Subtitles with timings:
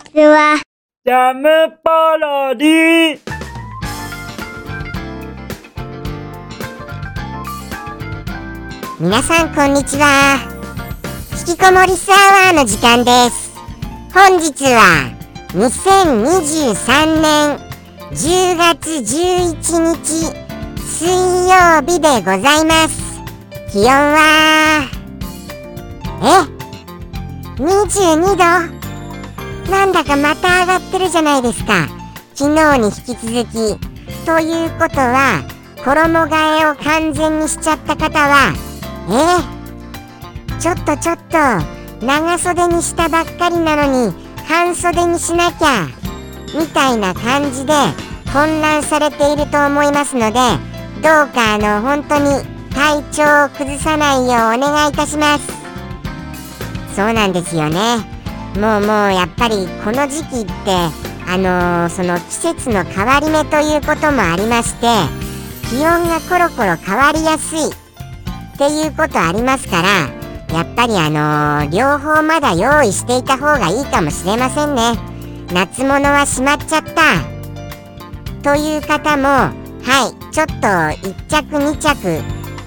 [0.00, 0.60] ちは。
[1.04, 1.48] ジャム
[1.82, 3.20] パロディ
[8.98, 10.38] 皆さんこんにちは。
[11.38, 13.50] 引きこもりスアワーの時間です。
[14.12, 15.10] 本日は
[15.52, 17.58] 2023年
[18.10, 19.54] 10月11
[19.94, 20.32] 日
[20.82, 21.08] 水
[21.48, 23.20] 曜日でございます。
[23.72, 24.88] 気温は？
[26.22, 26.26] え
[27.62, 28.79] ？22度？
[29.70, 31.88] なんだかまた上がってるじゃないですか。
[32.34, 33.90] 昨日に引き続き。
[34.26, 35.44] ということは
[35.84, 38.52] 衣替えを完全にしちゃった方は
[39.08, 40.60] え？
[40.60, 44.14] ちょっとちょっと長袖にしたばっかりなのに
[44.46, 45.86] 半袖にしなきゃ
[46.58, 47.72] みたいな感じで
[48.32, 50.38] 混乱されていると思いますので
[51.02, 55.46] どうかあの本当に体調を崩さないようお願いいたします。
[56.94, 58.19] そうなんですよね。
[58.58, 60.50] もうもうやっぱりこの時期って
[61.26, 64.86] あのー、その季節の変わり目ということもありまして
[65.68, 70.20] 気温がコロコロ変わりやすいっていうことありますから
[70.52, 74.94] やっぱりあのー、両方まだ用意していた方がいいかもしれませんね。
[75.52, 77.40] 夏物はしまっちゃった。
[78.42, 79.52] という方もは
[80.08, 82.20] いちょっと1着2着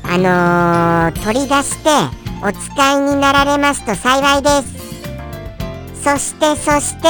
[0.04, 1.90] あのー、取り出して
[2.42, 4.83] お使いになられますと幸いです。
[6.04, 7.08] そしてそして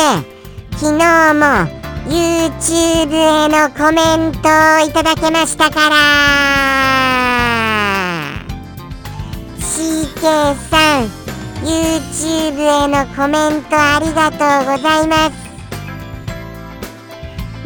[0.74, 1.46] 昨日も
[2.06, 5.96] YouTube へのコメントをいただけましたから。
[9.58, 11.06] CK さん
[11.64, 15.34] YouTube へのコメントありがとうございます。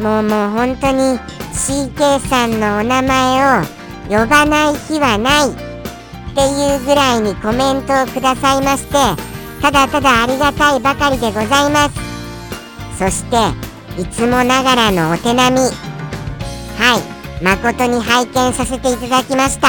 [0.02, 1.18] もうもう本当に
[1.52, 3.64] CK さんのお名前を
[4.08, 5.54] 呼ばない日はないっ
[6.34, 11.98] ていうぐらいにコメントをくださいましてただただありがたいばかりでございます。
[12.98, 13.36] そして
[14.00, 15.60] いつもながらのお手並み。
[15.60, 17.42] はい。
[17.42, 19.68] 誠に拝見させていただきました。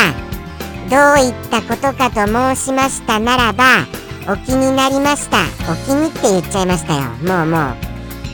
[0.90, 3.86] どういったことかと申しましたならば
[4.28, 5.38] お気になりました。
[5.72, 7.02] お気にって言っちゃいましたよ。
[7.24, 7.76] もうもう。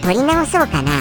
[0.02, 0.92] 取り直そうかな。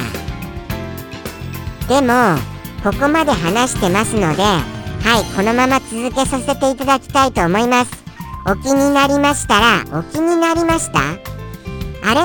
[1.88, 2.38] でも
[2.82, 8.03] ここまで話してますのではいこのまま続けさせていただきたいと思います。
[8.46, 11.00] お気になりましたらお気になりました？
[11.00, 12.20] あれ？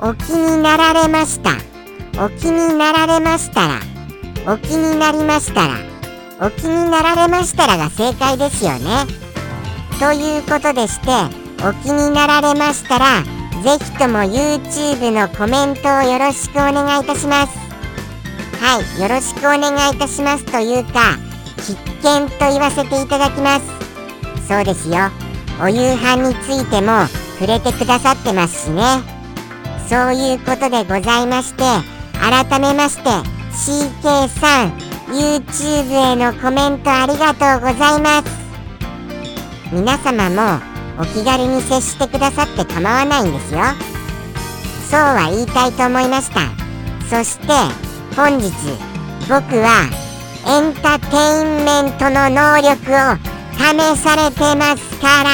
[0.00, 1.50] お気になられました？
[2.24, 3.80] お気になられましたら
[4.46, 5.74] お気になりましたら
[6.40, 9.06] お気になられましたらが正解ですよね。
[10.00, 11.10] ということでして
[11.66, 13.22] お気になられましたら
[13.62, 17.58] ぜひとも YouTube のコメントをよろしくお願いいたします。
[18.62, 21.18] はいよろしくお願いいたしますというか
[21.58, 23.66] 必見と言わせていただきます。
[24.48, 25.10] そうですよ。
[25.60, 27.06] お夕飯についても
[27.38, 28.82] 触れてくださってますしね。
[29.88, 31.62] そういうことでございまして
[32.18, 33.10] 改めまして
[33.52, 34.72] CK さん
[35.08, 38.30] YouTube へのコメントありがとうございます。
[39.72, 40.62] 皆様も
[40.98, 43.60] お気軽に接してくださって構わないんですよ。
[44.90, 46.40] そうは言いたいと思いました。
[47.08, 47.46] そして
[48.16, 48.50] 本日
[49.28, 49.88] 僕は
[50.46, 52.92] エンターテインメントの能力
[53.28, 55.30] を試されてますから。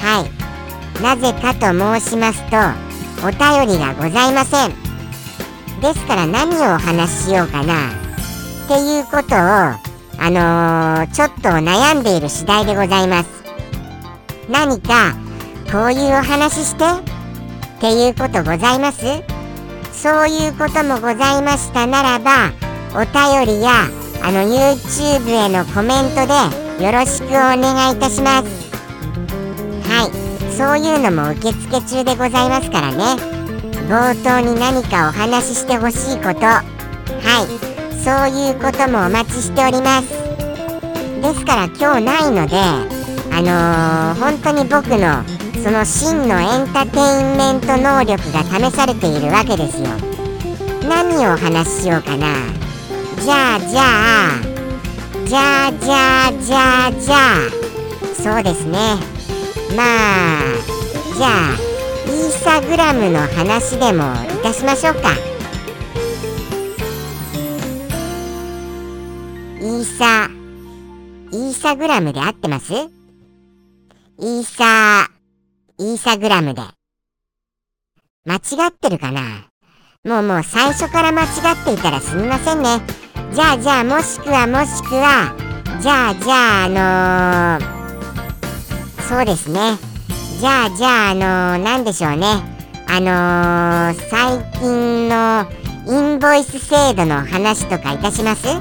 [0.00, 1.02] はい。
[1.02, 1.66] なぜかと
[2.00, 2.56] 申しますと
[3.26, 4.70] お便りがございません。
[5.80, 7.90] ですから何をお話ししようかな。
[7.90, 7.92] っ
[8.68, 13.28] ていうことをあのー、ちょっと悩んでいる次第でございます。
[14.48, 15.14] 何か
[15.70, 16.84] こういうお話して。
[16.84, 19.02] っていうことございます。
[19.92, 22.50] そういうこともございましたならば
[22.94, 23.88] お便りや
[24.22, 28.70] あの YouTube へのコメントでよろしくお願いいたします。
[29.88, 30.52] はい。
[30.52, 33.16] そういうのも受付中でございますからね。
[33.88, 36.46] 冒頭に何かお話ししてほしいこと。
[36.46, 37.72] はい。
[38.04, 40.08] そういうこともお待ちしております。
[41.22, 42.56] ですから今日ないので
[43.32, 45.24] あのー、本当に僕の
[45.62, 49.88] その真のエンターテインメント能力が試されているわけですよ。
[50.88, 52.26] 何をお話ししようかな。
[53.24, 53.82] じゃあじゃ
[54.34, 54.40] あ
[55.26, 56.92] じゃあじゃあじゃあ。
[56.92, 57.50] じゃあ
[58.16, 58.96] そうですね。
[59.76, 60.42] まあ
[61.16, 61.56] じゃあ
[62.06, 65.14] イーサグラムの話でもいたしましょうか。
[69.60, 70.28] イーサ
[71.30, 72.72] イーサグラムで合ってます？
[72.72, 75.08] イーサ
[75.78, 76.62] イーサグラムで。
[78.24, 79.48] 間違ってるかな？
[80.04, 82.80] もうもう最初から間違っていたらすみませんね。
[83.34, 85.34] じゃあじゃあもしくはもしくは
[85.80, 89.78] じゃあじゃああのー、そうですね。
[90.38, 92.26] じゃあじゃああのー、なんでしょうね。
[92.86, 95.46] あのー、最近の
[95.86, 98.46] インボイス制度の話とかいたします？
[98.46, 98.60] は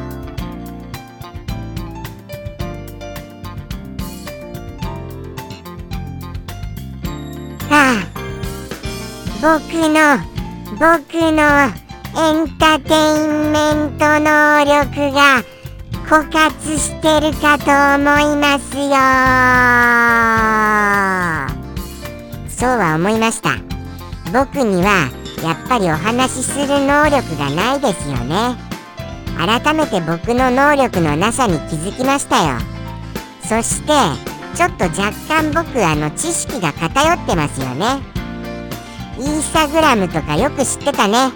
[7.72, 8.08] あ。
[9.42, 9.60] 僕
[9.90, 10.18] の
[10.80, 11.70] 僕の
[12.14, 15.44] エンターテインメント能力が
[16.06, 18.90] 枯渇してるかと思いますよ。
[22.50, 23.52] そうは思いました。
[24.34, 25.10] 僕には
[25.42, 28.58] やっぱりお話しする能力がないですよね。
[29.38, 32.60] 改めて僕の能力のなさに気づきましたよ。
[33.42, 33.94] そして
[34.54, 38.02] ちょっと若干僕あの知識が偏ってますよね。
[39.18, 41.32] インスタグラムとかよく知ってたね。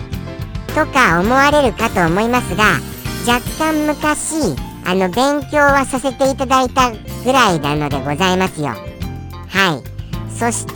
[0.76, 2.82] とか思われるかと思いますが
[3.26, 8.68] 若干昔あの勉強はさせていただいたぐらいなのでございますよ。
[8.68, 10.32] はい。
[10.38, 10.74] そして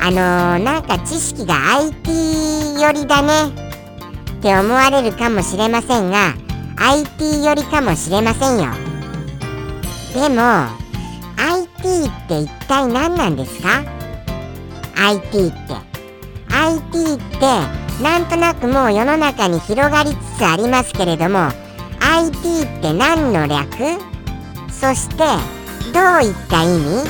[0.00, 3.52] あのー、なんか知識が IT 寄りだね。
[4.38, 6.34] って思われるかもしれませんが
[6.76, 8.70] IT 寄りかもしれませんよ。
[10.14, 10.42] でも
[11.36, 13.82] IT って一体何なんですか
[14.96, 15.94] ？IT って。
[16.54, 21.48] IT ってなんとなくもう世の中に広がりつつありますけれども
[22.00, 23.68] IT って何の略？
[24.70, 25.16] そして
[25.92, 27.08] どういった意味？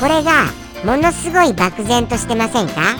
[0.00, 0.46] これが
[0.84, 2.96] ものすごい漠然としてませんか？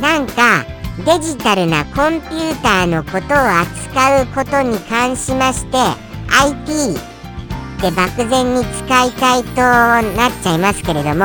[0.00, 0.64] なんか
[1.06, 11.24] デジタルなコンピューターのことを扱うことに関しまして IT って漠然に使いたいとなっちゃいますけれども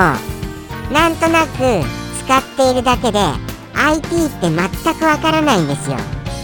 [0.94, 1.84] なんとなく
[2.24, 3.20] 使っているだけで
[3.78, 5.98] IT って全くわからないんですよ。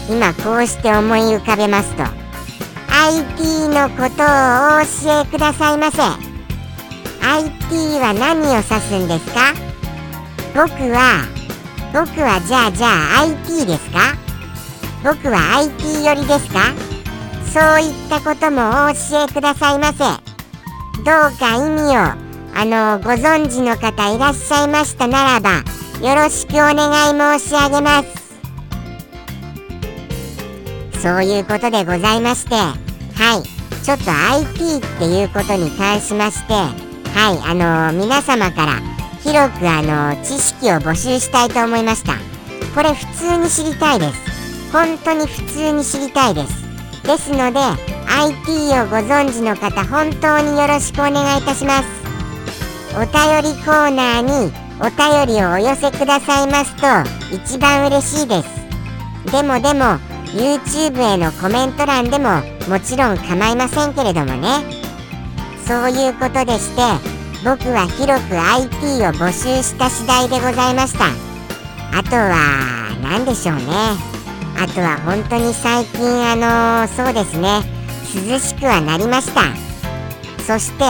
[0.08, 4.26] 今こうして思い浮かべますと IT のことを
[4.78, 6.02] お教えくださいませ。
[7.26, 9.54] IT は何を指すんですか？
[10.54, 11.24] 僕は
[11.92, 14.14] 僕はじゃあじゃあ IT ですか？
[15.02, 16.72] 僕は IT 寄りですか？
[17.52, 20.04] そういったこともお教えくださいませ。
[21.04, 22.00] どうか意味を
[22.56, 25.62] あのご存知の方いらっしゃいましたならば
[26.02, 28.24] よろしくお願い申し上げます。
[31.00, 32.72] そういうことでございましては
[33.38, 33.84] い。
[33.84, 37.38] ちょっと IT っていうことに関しましてはい。
[37.50, 38.80] あのー、皆様から
[39.22, 42.14] 広くあのー、知識を募集したいと思いました。
[42.74, 44.72] これ普通に知りたいです。
[44.72, 46.64] 本当に普通に知りたいです。
[47.04, 47.60] ですので
[48.08, 48.50] IT
[48.80, 51.88] をご存知の方本当によろしくお願いいたします。
[52.96, 56.86] お便りコーナーにお便りをお寄せくださいますと
[57.34, 58.48] 一番嬉しいです。
[59.30, 59.98] でもでも
[60.34, 64.62] YouTube へのコメント欄でももちろん構いませんけれどもね。
[65.66, 66.82] そういうことでして
[67.44, 71.06] 僕は広く IT を募集した次第でございました。
[71.96, 73.62] あとは何でしょうね。
[74.56, 77.60] あとは本当に最近あの、そうですね。
[78.28, 79.42] 涼しくはなりました。
[80.42, 80.84] そして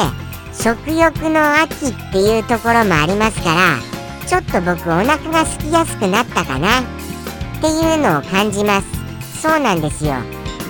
[0.59, 3.79] 食欲の秋っていうところもありますから
[4.27, 6.81] ちょっと僕お腹が空きやすくなったかな。
[6.81, 6.83] っ
[7.61, 8.87] ていうのを感じます。
[9.43, 10.15] そうなんですよ。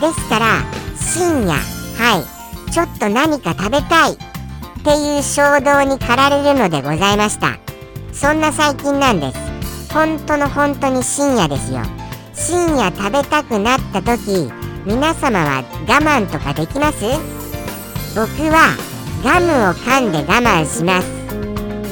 [0.00, 0.62] ですから
[0.96, 1.54] 深夜
[1.98, 2.20] は
[2.68, 2.70] い。
[2.72, 4.12] ちょっと何か食べたい。
[4.14, 4.16] っ
[4.82, 7.58] ていう衝動に駆られるのでございました。
[8.12, 9.92] そんな最近なんです。
[9.92, 11.80] 本当の本当に深夜ですよ。
[12.34, 14.50] 深夜食べたくなった時
[14.84, 17.04] 皆様は我慢とかできます？
[18.14, 18.76] 僕は
[19.24, 21.08] ガムを噛んで我慢します。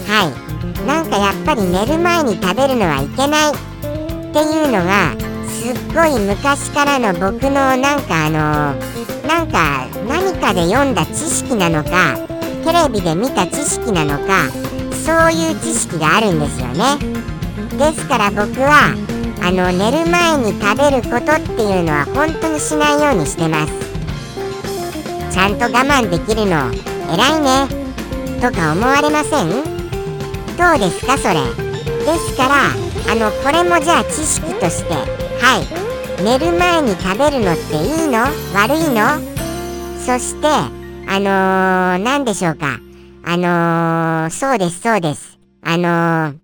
[0.06, 0.86] はい。
[0.86, 3.52] なんかやっぱり寝る前に食べるのはいけない。
[3.52, 5.16] っていうのが
[5.48, 8.74] すっごい昔からの僕のなんかあの
[9.26, 12.18] なんか何かで読んだ知識なのか
[12.64, 14.50] テレビで見た知識なのか
[14.92, 16.98] そういう知識があるんですよね。
[17.78, 18.94] ですから僕は
[19.42, 23.72] あの寝る前に食べることっていうのは本当にしないようにしてます。
[25.30, 27.68] ちゃんと我慢できるの偉いね。
[28.40, 29.48] とか思われません？
[30.56, 31.34] どうですかそれ？
[32.04, 32.70] ですから
[33.12, 35.82] あのこれもじゃあ知識としてはい。
[36.22, 38.20] 寝る前に食べるのっていいの？
[38.54, 39.18] 悪いの？
[39.98, 42.78] そしてあのー、何でしょうか？
[43.24, 45.38] あのー、そうですそうです。
[45.62, 46.38] あのー、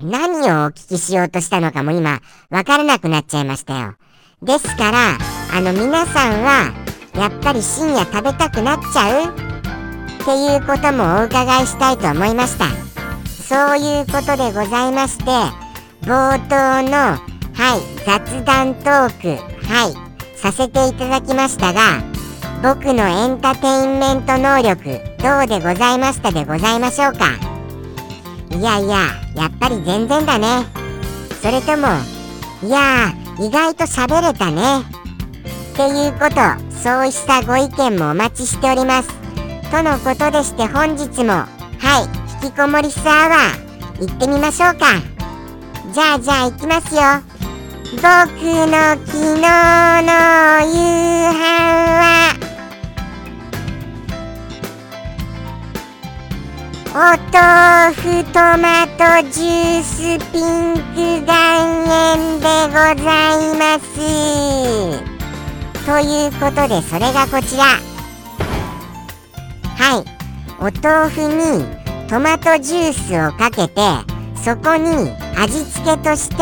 [0.00, 3.94] 何をお聞きしようとしたのかも今わからなくなっちゃいましたよ。
[4.42, 5.18] ですから
[5.52, 6.72] あの皆さんは
[7.14, 9.53] やっぱり深夜食べたくなっちゃう？
[10.24, 12.64] っていうこともお伺いしたいと思いました。
[13.28, 15.24] そういうことでございまして
[16.00, 19.28] 冒頭のはい雑談トーク
[19.68, 22.02] はいさせていただきましたが
[22.62, 26.32] 僕のエンターテインメント能力どうでございました？
[26.32, 27.26] でございましょうか？
[28.56, 28.96] いやいや
[29.36, 30.64] やっぱり全然だね。
[31.42, 31.88] それとも
[32.62, 34.80] いや意外と喋れたね。
[34.80, 36.36] っていうこと
[36.82, 39.23] そうしたご意見もお待ちしております。
[39.74, 45.02] とのことでして本日もはい引きこもりスアワー行ってみましょうか。
[45.92, 47.02] じゃあじゃあ行きますよ。
[47.96, 50.12] 僕の昨日の
[50.62, 50.78] 夕
[51.34, 51.42] 飯
[51.98, 52.38] は
[56.90, 56.96] お
[57.32, 59.96] 豆腐トマトジュース
[60.30, 61.34] ピンク岩
[62.14, 63.10] 塩でござ
[63.42, 63.90] います。
[65.84, 67.93] ということでそれがこちら。
[69.84, 70.04] はい。
[70.58, 73.82] お豆腐にトマトジュースをかけて
[74.34, 76.36] そこに味付けとして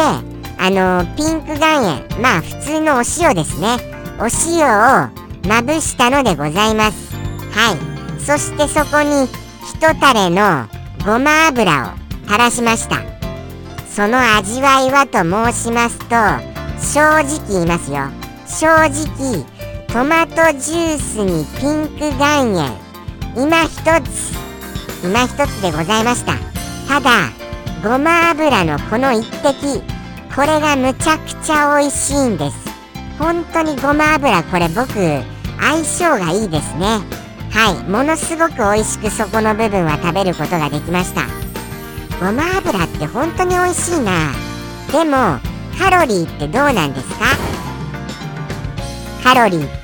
[0.58, 2.22] あのピンク岩塩。
[2.22, 3.78] まあ普通のお塩ですね。
[4.20, 5.10] お塩を
[5.48, 7.12] まぶしたのでございます。
[7.50, 8.20] はい。
[8.20, 9.24] そしてそこに
[9.64, 10.68] 一タレの
[11.04, 13.02] ごま油を垂らしました。
[13.90, 16.14] その味わいはと申しますと
[16.80, 18.08] 正直言いますよ。
[18.46, 19.44] 正直
[19.88, 22.81] トマトジュースにピンク岩塩
[23.34, 24.32] 今一つ
[25.02, 26.34] 今一つでございました。
[26.88, 27.30] ただ
[27.82, 29.82] ごま油のこの一滴
[30.34, 32.56] これがむちゃくちゃ美味しいんです。
[33.18, 34.86] 本当にごま油これ僕
[35.60, 37.00] 相性がいいですね。
[37.50, 41.22] はいものすごく美味しくそこの部分は食べることができました。
[42.24, 44.32] ごま油って本当に美味しいな。
[44.92, 45.38] でも
[45.78, 47.24] カロリーってどうなんですか？
[49.24, 49.81] カロリー。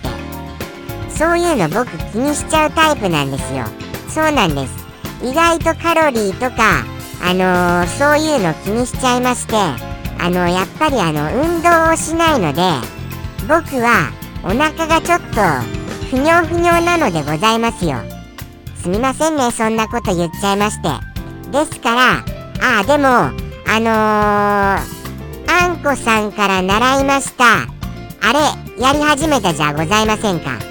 [1.19, 3.65] そういうの僕気にしちゃうタイプなんですよ。
[4.09, 4.73] そうなんです。
[5.21, 6.85] 意外とカロリーとか
[7.21, 12.63] あのー、そういうの気にしちゃいましてあのやっぱりあの運動をしないので
[13.49, 14.13] 僕は
[14.45, 15.41] お腹がちょっと
[16.09, 17.97] ふにょふにょなのでございますよ。
[18.81, 20.89] すみませんねそんなこと言っちゃいまして。
[21.51, 22.13] ですから
[22.61, 24.85] ああでもあのー、
[25.51, 27.67] あんこさんから習いました。
[28.21, 28.39] あれ
[28.81, 30.68] やり始めたじゃございませんか。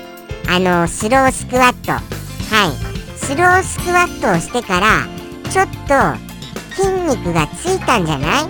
[0.49, 1.91] あの、スロースクワット。
[1.91, 2.87] はい。
[3.17, 5.05] スロースクワットをしてから
[5.51, 6.17] ちょっと
[6.73, 8.45] 筋肉がついたんじゃない？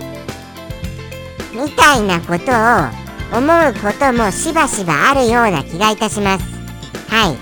[1.55, 6.45] みたいなことを思うこともしばしばあるような気がいたします。
[7.09, 7.37] はい。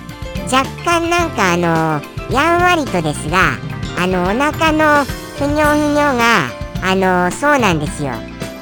[0.46, 2.02] 若干なんかあの
[2.34, 3.58] やんわりとですが
[4.00, 5.04] あのお腹の
[5.38, 6.50] ふにょふにょが
[6.82, 8.14] あのそうなんですよ。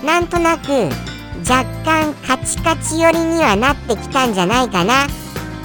[0.03, 0.71] なんとなく
[1.47, 5.05] 若干カチカチ寄りにはなってきたんじゃないかな。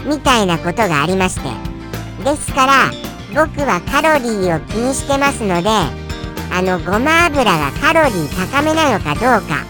[0.09, 1.43] みたいなことがありまして。
[2.25, 2.91] ですから
[3.33, 5.69] 僕はカロリーを気にしてますので
[6.51, 9.65] あのごま油がカロリー高めなのかどうか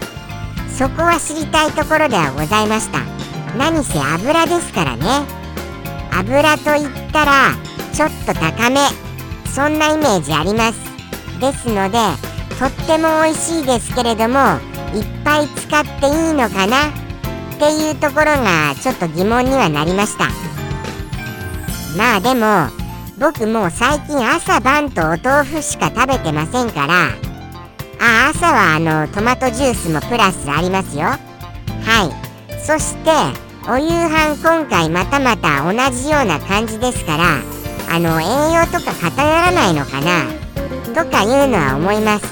[0.67, 2.99] そこは知りたいところではございました。
[3.57, 5.25] 何せ油ですからね。
[6.11, 7.53] 油といったら
[7.93, 8.79] ちょっと高め。
[9.45, 10.79] そんなイメージあります。
[11.39, 11.97] ですので
[12.57, 14.39] とっても美味しいですけれども
[14.93, 17.08] いっぱい使っていいのかな？
[17.59, 20.29] っていうところがちょっと疑問にはなりました。
[21.97, 22.69] まあでも
[23.19, 27.09] 僕もう最近朝晩とお豆腐しか食べてませんから
[27.99, 31.03] あ朝はあのトマトジュースもプラスありますよ。
[31.03, 32.59] はい。
[32.65, 33.11] そして
[33.69, 37.41] お夕飯今回またまた同じような感じですから
[37.91, 40.23] あの栄養とか偏らないのかな
[41.03, 42.25] とかいうのは思います。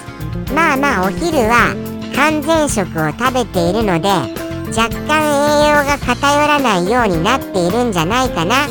[0.56, 1.76] まあまあお昼は
[2.16, 8.66] 完全食を食べているので若干栄養が偏らないようになっているんじゃないかな。
[8.66, 8.70] っ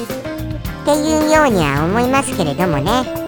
[0.85, 3.27] ていうようには思いますけれどもね。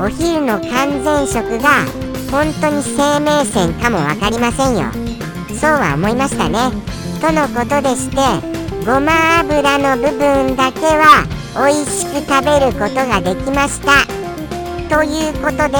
[0.00, 1.84] お昼の完全食が
[2.30, 4.90] 本当に生命線かも分かりませんよ。
[5.58, 6.58] そうは思いましたね。
[7.20, 8.16] とのことでして
[8.86, 14.06] ごま油の部分だけは美味しく食べることができました。
[14.88, 15.78] ということで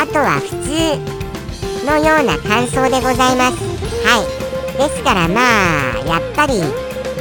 [0.00, 3.62] あとは普通のような感想でございます。
[4.04, 4.41] はい。
[4.82, 5.40] ですからま
[5.94, 6.54] あやっぱり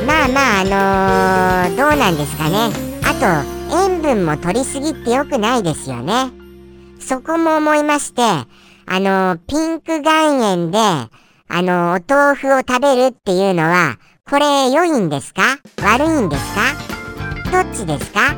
[0.07, 2.71] まあまああのー、どうなんですかね。
[3.03, 6.31] あと塩分も取りすぎって良くないですよね。
[6.99, 8.47] そこも思いましてあ
[8.87, 11.09] のー、ピンク岩塩であ
[11.49, 15.43] のー、お豆腐を食べるっていうのはこれ良いんですか？
[15.83, 17.63] 悪いんですか？
[17.63, 18.33] どっちですか？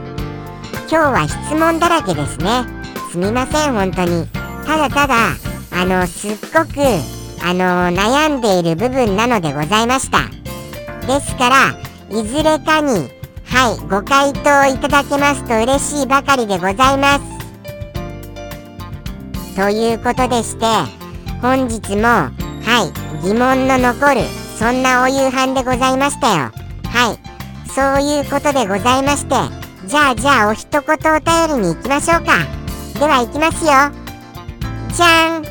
[0.89, 2.65] 今日は質問だらけですね。
[3.09, 4.27] すみません本当に。
[4.65, 5.15] ただただ
[5.71, 10.29] あのすっごくあの悩んでいる部分なのでございました。
[11.05, 11.73] ですから
[12.17, 13.09] いずれかに
[13.45, 17.21] はいご回答いただけますと嬉しいばかりでございます。
[19.55, 20.65] ということでして
[21.41, 22.31] 本日もは
[23.21, 24.21] い疑問の残る
[24.57, 26.51] そんなお夕飯でございましたよ。
[26.85, 27.19] はい
[27.69, 29.35] そういうことでございまして
[29.85, 30.85] じゃあじゃあお一言お
[31.19, 32.37] 便りに行きましょうか。
[32.97, 33.71] では行きますよ。
[34.95, 35.42] ちゃん。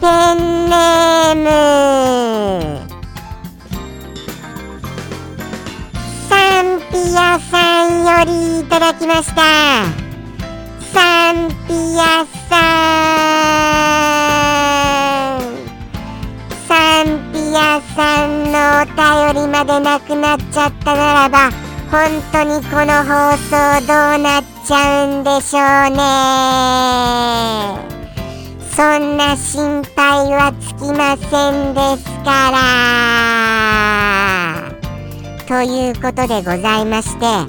[0.00, 1.48] ペンネーム
[6.28, 9.42] サンピアさんよりいただきました
[10.92, 12.60] サンピアさ
[15.36, 15.38] ん
[16.68, 18.84] サンピアさんのお
[19.34, 21.50] 便りまでなくなっちゃったならば
[21.90, 23.50] 本当にこの放送
[23.86, 25.62] どうなっちゃうんでしょう
[25.96, 27.97] ね
[28.78, 32.56] そんな心配はつきませんですから。
[35.48, 37.48] ということでございましては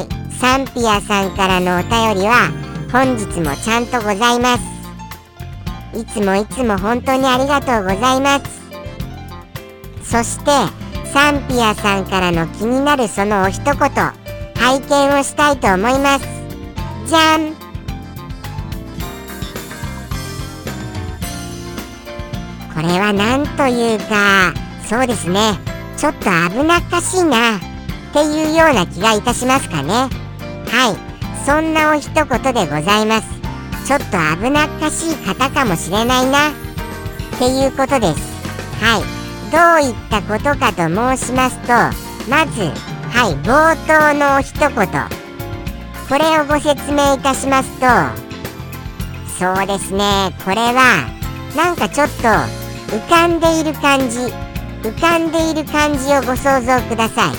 [0.00, 2.50] いサンピアさんからのお便りは
[2.90, 4.62] 本日もちゃんとございます。
[5.94, 8.44] いつもいつも本当にありがとうございます。
[10.02, 10.52] そして
[11.12, 16.26] サンピアさんからの気になるそのお一言拝見をしたいと思います。
[17.06, 17.61] じゃん。
[22.82, 24.52] これは何というか
[24.84, 25.56] そうですね。
[25.96, 27.60] ちょっと危なっかしいなっ
[28.12, 30.08] ていうような気がいたしますかね。
[30.66, 31.46] はい。
[31.46, 33.28] そんなお一言でございます。
[33.86, 34.06] ちょっと
[34.42, 36.52] 危なっかしい方かもしれないなっ
[37.38, 38.20] ていうことです。
[38.82, 39.02] はい。
[39.52, 41.68] どういったことかと申しますと
[42.28, 42.62] まず
[43.16, 43.36] はい。
[43.44, 44.70] 冒頭のお一言。
[46.08, 47.86] これをご説明いたしますと
[49.38, 50.34] そうですね。
[50.44, 51.06] これは
[51.56, 52.61] なんかちょっと
[52.92, 54.18] 浮かんでいる感じ。
[54.82, 57.34] 浮かんでいる感じをご想像ください。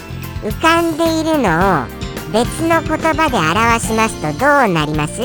[0.48, 1.86] 浮かんでいるのを
[2.34, 5.22] 別の言葉で表しますとどうなります？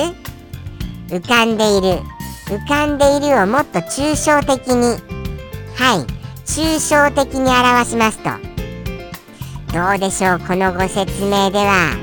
[1.09, 2.03] 浮かんでいる。
[2.47, 4.99] 浮かんでいるをもっと抽象的に。
[5.77, 6.07] はい。
[6.45, 8.31] 抽象的に表しますと。
[9.73, 10.41] どうでしょう？
[10.41, 11.97] このご説明では。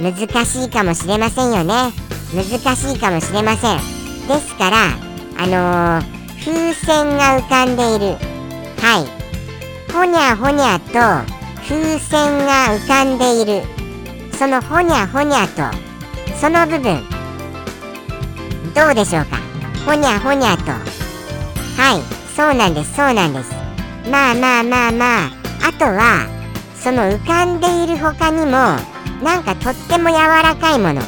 [0.00, 1.92] 難しいかもしれませんよね。
[2.34, 2.44] 難
[2.76, 3.78] しいかもしれません。
[4.26, 4.86] ですから
[5.38, 8.16] あのー、風船が浮かんでいる。
[8.80, 9.92] はい。
[9.92, 10.94] ほにゃほにゃと
[11.68, 13.62] 風船が浮かんでいる。
[14.38, 15.62] そのほにゃほにゃと
[16.40, 17.02] その部分。
[18.74, 19.36] どうでしょうか？
[19.84, 20.72] ほにゃほにゃと。
[20.72, 22.02] はい。
[22.34, 23.52] そうなんですそうなんです。
[24.10, 25.30] まあまあまあまあ。
[25.62, 26.26] あとは
[26.74, 28.52] その浮かんでいる他にも
[29.22, 31.02] なんかとっても柔らかいもの。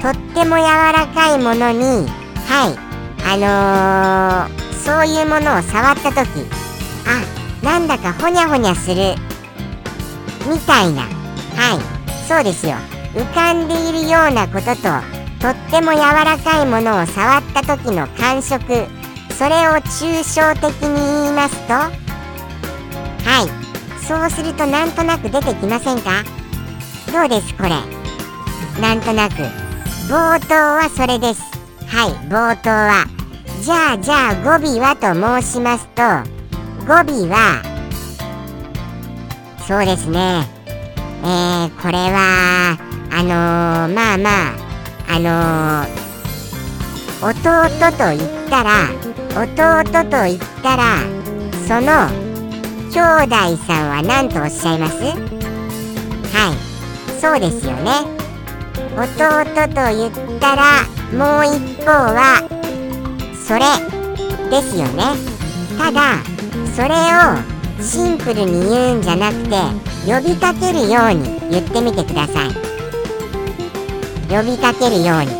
[0.00, 2.08] とっても柔らかいものに
[2.46, 2.90] はい。
[3.22, 4.59] あのー、
[5.00, 6.28] そういうものを触った時
[7.06, 9.14] あなんだかほにゃほにゃする
[10.46, 11.04] みたいな。
[11.04, 12.28] はい。
[12.28, 12.74] そうですよ。
[13.14, 14.82] 浮かんでいるようなことと
[15.40, 18.62] とっても柔らかいものを触った時の感触
[19.38, 21.88] それを抽象的に言いますとは
[23.46, 24.04] い。
[24.04, 26.24] そうするとなんとなく出てきませんか？
[27.10, 27.70] どうですこれ？
[28.82, 29.36] なんとなく。
[30.10, 31.40] 冒頭はそれです。
[31.86, 32.10] はい。
[32.28, 33.06] 冒頭は
[33.60, 36.02] じゃあじゃあ語尾はと申しますと
[36.86, 37.62] 語尾は
[39.68, 40.48] そうですね。
[41.22, 42.78] えー、これは
[43.12, 44.54] あのー、まあまあ
[45.08, 47.36] あのー、弟
[47.96, 48.88] と言ったら
[49.30, 50.98] 弟と言ったら
[51.68, 52.08] その
[52.90, 54.94] 兄弟さんは何とおっしゃいます？
[55.04, 56.56] はい。
[57.20, 57.90] そうですよね。
[58.96, 59.06] 弟
[59.68, 62.48] と言ったらもう一方は
[63.50, 63.62] それ
[64.48, 65.02] ですよね。
[65.76, 66.22] ただ
[66.72, 69.56] それをシンプルに言うんじゃなくて
[70.06, 72.50] 呼びかけるように言ってみてください。
[74.28, 75.30] 呼びかけるように。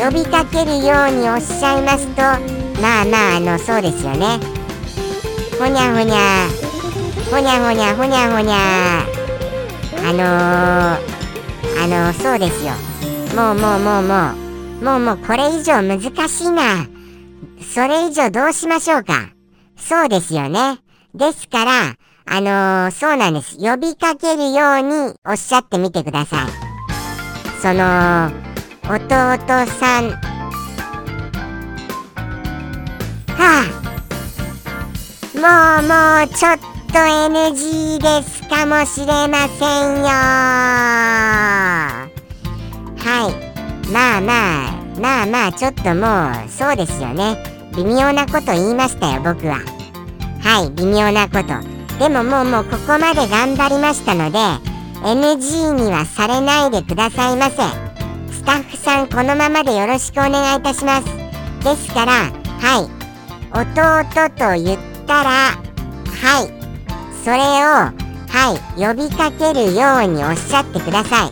[0.00, 2.22] 呼びかけるようにおっしゃいますと
[2.80, 4.38] まあまああのそうですよね。
[5.58, 6.46] ほにゃほにゃ
[7.32, 9.00] ほにゃほにゃほにゃほにゃ
[10.06, 12.74] あのー、あのー、そうですよ。
[13.34, 16.86] もうもうもうもうもうもうこれ以上難しいな。
[17.62, 19.30] それ以上どうしましょうか？
[19.76, 20.78] そうですよね。
[21.14, 21.96] ですから
[22.26, 23.56] あのー、そうなんです。
[23.58, 26.48] 呼びかけるようにおっしゃってみてください。
[27.60, 28.30] その
[28.84, 28.98] 弟
[29.66, 30.10] さん。
[33.36, 33.80] はあ。
[35.34, 35.40] も
[35.82, 40.04] うもうちょっと NG ですかもしれませんよ。
[42.98, 43.90] はい。
[43.90, 44.32] まあま
[44.68, 44.89] あ。
[45.00, 46.06] まあまあちょっとも
[46.46, 47.36] うそうですよね。
[47.74, 49.60] 微妙なこと言いましたよ僕は。
[50.42, 51.98] はい微妙なこと。
[51.98, 54.38] でももうもうここまで頑張りましたので
[55.02, 57.56] NG にはされないでくださいませ。
[58.32, 61.06] スタッフさんこのままでよろしくお願いいたします。
[61.64, 63.00] ですからはい
[63.52, 63.64] 弟
[64.36, 65.56] と言ったらは
[66.42, 66.50] い
[67.24, 67.40] それを
[68.28, 71.29] はい呼びかけるようにおっしゃってください。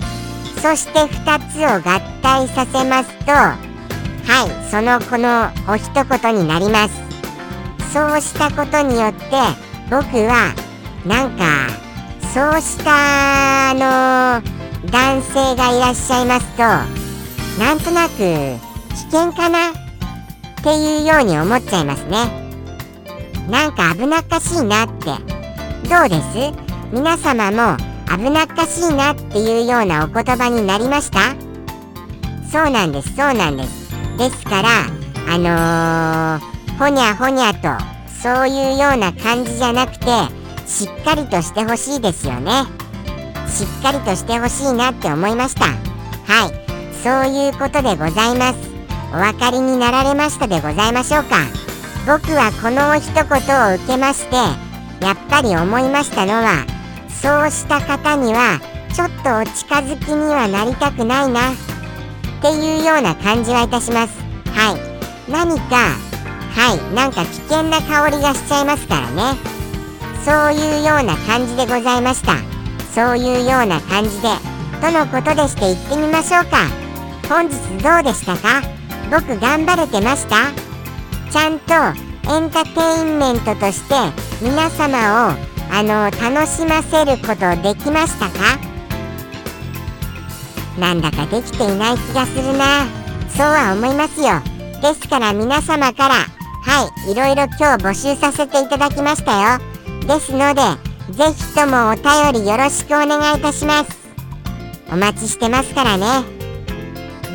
[0.61, 6.95] そして2つを合体させますとはいそのこのお一言になります。
[7.93, 9.25] そうしたことによって
[9.91, 10.55] 僕は
[11.07, 11.69] なんか
[12.35, 14.43] そうしたあの
[14.91, 16.63] 男性がいらっしゃいますと
[17.59, 19.71] なんとなく危険かな？
[19.71, 19.73] っ
[20.63, 22.27] ていうように思っちゃいますね。
[23.49, 25.07] なんか危なっかしいなって。
[25.89, 26.53] どうです？
[26.93, 27.77] 皆様も
[28.17, 31.35] 危なっかしいなっていうようなお言葉になりました？
[32.51, 33.89] そうなんですそうなんです。
[34.19, 34.69] ですから
[35.29, 37.69] あのー、ほにゃほにゃと
[38.23, 40.07] そういうような感じじゃなくて
[40.67, 42.65] しっかりとしてほしいですよね。
[43.47, 45.67] しっかりとしてほしいなって思いました。
[45.67, 45.73] は
[46.49, 46.69] い。
[47.03, 48.59] そういうことでございます。
[49.13, 51.37] お分かりになられましたでございましょうか。
[52.07, 54.37] 僕はこの一言を受けまして
[55.05, 56.65] やっぱり思いましたのは
[57.21, 58.61] そうした方には
[58.95, 61.51] ちょっとお近づきにはなりたくないな。
[61.51, 61.55] っ
[62.41, 64.15] ていうような感じはいたします。
[64.53, 65.31] はい。
[65.31, 65.77] 何か
[66.55, 66.95] はい。
[66.95, 69.37] なんか危険な香りがしちゃいますからね。
[70.25, 72.37] そういうような感じでございました。
[72.95, 74.29] そういうような感じで。
[74.81, 76.67] とのことでして行ってみましょうか。
[77.29, 78.63] 本日どうでしたか？
[79.11, 80.53] 僕頑張れてました？
[81.31, 81.75] ちゃんと
[82.31, 83.95] エンターテインメントとして
[84.41, 88.59] 皆様をあの楽しませることできましたか？
[90.79, 92.87] なんだかできていない気がするな。
[93.31, 94.41] そうは思いますよ。
[94.81, 99.59] ですから皆様からはいいろいろ今日募集させていただきましたよ。
[100.07, 100.63] ですので
[101.13, 103.91] ぜひともお便りよろしくお願いいたします。
[104.91, 106.07] お待ちしてますからね。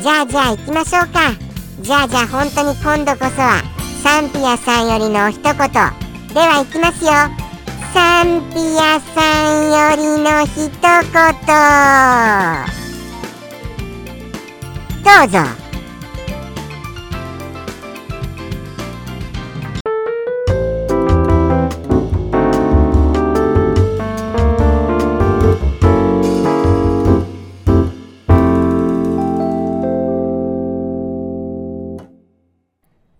[0.02, 1.32] じゃあじゃあ行きましょうか。
[1.80, 3.62] じゃあじゃあ本当に今度こそは
[4.02, 5.54] サンピアさんよりのお一言。
[5.54, 7.12] では行きますよ。
[7.94, 9.22] サンピアさ
[9.60, 10.72] んよりの一言
[15.04, 15.38] どうぞ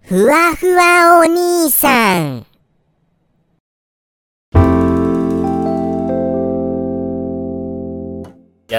[0.02, 2.53] ふわふわお兄さん。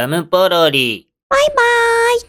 [0.07, 1.09] ムポロリ。
[1.29, 1.55] バイバー
[2.17, 2.21] イ。